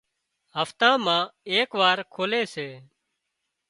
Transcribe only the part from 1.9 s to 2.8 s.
کولي سي